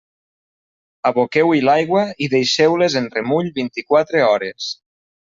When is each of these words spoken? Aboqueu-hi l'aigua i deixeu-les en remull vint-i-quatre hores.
Aboqueu-hi 1.09 1.61
l'aigua 1.67 2.05
i 2.27 2.29
deixeu-les 2.35 2.97
en 3.03 3.11
remull 3.19 3.53
vint-i-quatre 3.59 4.25
hores. 4.31 4.73